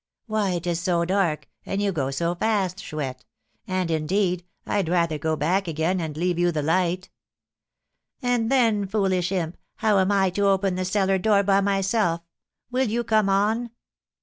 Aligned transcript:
"Why, 0.25 0.53
it 0.53 0.65
is 0.65 0.79
so 0.79 1.05
dark; 1.05 1.47
and 1.63 1.79
you 1.79 1.91
go 1.91 2.09
so 2.09 2.33
fast, 2.33 2.79
Chouette! 2.83 3.23
And, 3.67 3.91
indeed, 3.91 4.43
I'd 4.65 4.89
rather 4.89 5.19
go 5.19 5.35
back 5.35 5.67
again, 5.67 6.01
and 6.01 6.17
leave 6.17 6.39
you 6.39 6.51
the 6.51 6.63
light." 6.63 7.11
"And 8.19 8.51
then, 8.51 8.87
foolish 8.87 9.31
imp, 9.31 9.57
how 9.75 9.99
am 9.99 10.11
I 10.11 10.31
to 10.31 10.47
open 10.47 10.73
the 10.73 10.85
cellar 10.85 11.19
door 11.19 11.43
by 11.43 11.61
myself? 11.61 12.21
Will 12.71 12.87
you 12.89 13.03
come 13.03 13.29
on?" 13.29 13.69